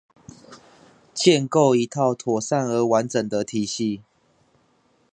[1.13, 4.01] 建構一套妥善而完整的體系